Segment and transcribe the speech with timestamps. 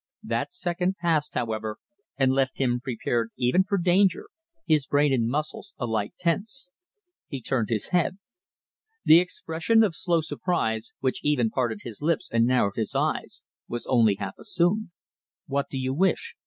[0.23, 1.77] That second passed, however,
[2.17, 4.29] and left him prepared even for danger,
[4.65, 6.71] his brain and muscles alike tense.
[7.27, 8.17] He turned his head.
[9.05, 13.85] The expression of slow surprise, which even parted his lips and narrowed his eyes, was
[13.85, 14.89] only half assumed.
[15.45, 16.35] "What do you wish?"